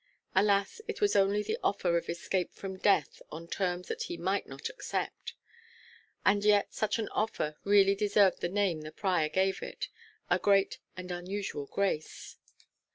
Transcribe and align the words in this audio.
Alas! 0.33 0.81
it 0.87 0.99
was 0.99 1.15
only 1.15 1.43
the 1.43 1.59
offer 1.63 1.95
of 1.95 2.09
escape 2.09 2.51
from 2.55 2.75
death 2.79 3.21
on 3.31 3.47
terms 3.47 3.87
that 3.87 4.01
he 4.01 4.17
might 4.17 4.47
not 4.47 4.67
accept. 4.67 5.35
And 6.25 6.43
yet 6.43 6.73
such 6.73 6.97
an 6.97 7.07
offer 7.09 7.59
really 7.63 7.93
deserved 7.93 8.41
the 8.41 8.49
name 8.49 8.81
the 8.81 8.91
prior 8.91 9.29
gave 9.29 9.61
it 9.61 9.89
a 10.27 10.39
great 10.39 10.79
and 10.97 11.11
unusual 11.11 11.67
grace. 11.67 12.37